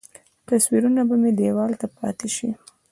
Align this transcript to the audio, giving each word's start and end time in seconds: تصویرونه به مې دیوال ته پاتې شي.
تصویرونه 0.47 1.01
به 1.09 1.15
مې 1.21 1.31
دیوال 1.39 1.71
ته 1.79 1.87
پاتې 1.97 2.27
شي. 2.35 2.49